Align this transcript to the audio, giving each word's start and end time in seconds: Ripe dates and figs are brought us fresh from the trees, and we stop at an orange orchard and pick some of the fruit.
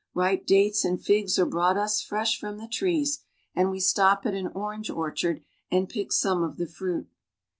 Ripe 0.15 0.47
dates 0.47 0.83
and 0.83 0.99
figs 0.99 1.37
are 1.37 1.45
brought 1.45 1.77
us 1.77 2.01
fresh 2.01 2.35
from 2.39 2.57
the 2.57 2.67
trees, 2.67 3.19
and 3.53 3.69
we 3.69 3.79
stop 3.79 4.25
at 4.25 4.33
an 4.33 4.47
orange 4.55 4.89
orchard 4.89 5.43
and 5.69 5.87
pick 5.87 6.11
some 6.11 6.41
of 6.41 6.57
the 6.57 6.65
fruit. 6.65 7.07